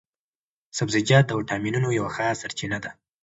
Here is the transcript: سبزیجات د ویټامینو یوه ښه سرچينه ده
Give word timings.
سبزیجات 0.77 1.25
د 1.27 1.31
ویټامینو 1.39 1.89
یوه 1.99 2.09
ښه 2.15 2.25
سرچينه 2.41 2.77
ده 2.83 2.91